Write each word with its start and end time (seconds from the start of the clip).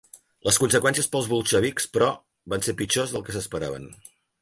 Les 0.47 0.55
conseqüències 0.63 1.11
per 1.11 1.19
als 1.19 1.29
bolxevics, 1.35 1.87
però, 1.99 2.09
van 2.55 2.69
ser 2.71 2.79
pitjors 2.83 3.15
del 3.19 3.29
que 3.29 3.39
s'esperaven. 3.41 3.91